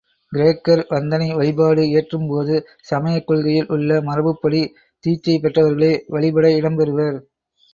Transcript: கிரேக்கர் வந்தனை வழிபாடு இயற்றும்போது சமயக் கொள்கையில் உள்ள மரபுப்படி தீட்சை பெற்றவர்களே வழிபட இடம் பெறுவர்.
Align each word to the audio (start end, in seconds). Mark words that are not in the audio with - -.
கிரேக்கர் 0.31 0.81
வந்தனை 0.89 1.27
வழிபாடு 1.31 1.81
இயற்றும்போது 1.83 2.55
சமயக் 2.81 3.27
கொள்கையில் 3.27 3.69
உள்ள 3.69 3.99
மரபுப்படி 4.01 4.61
தீட்சை 5.03 5.37
பெற்றவர்களே 5.37 5.93
வழிபட 6.07 6.47
இடம் 6.55 6.75
பெறுவர். 6.75 7.17